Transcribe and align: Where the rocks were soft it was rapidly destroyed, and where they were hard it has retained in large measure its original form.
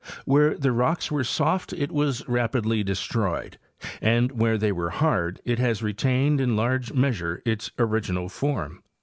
Where 0.25 0.57
the 0.57 0.71
rocks 0.71 1.11
were 1.11 1.23
soft 1.23 1.73
it 1.73 1.91
was 1.91 2.27
rapidly 2.27 2.81
destroyed, 2.83 3.59
and 4.01 4.31
where 4.31 4.57
they 4.57 4.71
were 4.71 4.89
hard 4.89 5.39
it 5.45 5.59
has 5.59 5.83
retained 5.83 6.41
in 6.41 6.55
large 6.55 6.91
measure 6.91 7.43
its 7.45 7.69
original 7.77 8.27
form. 8.27 8.81